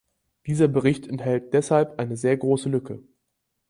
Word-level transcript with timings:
Dieser 0.47 0.67
Bericht 0.67 1.05
enthält 1.05 1.53
deshalb 1.53 1.99
eine 1.99 2.17
sehr 2.17 2.35
große 2.35 2.69
Lücke. 2.69 3.03